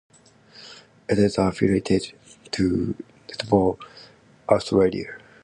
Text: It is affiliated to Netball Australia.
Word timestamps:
It 1.07 1.19
is 1.19 1.37
affiliated 1.37 2.13
to 2.53 2.95
Netball 3.27 3.77
Australia. 4.49 5.19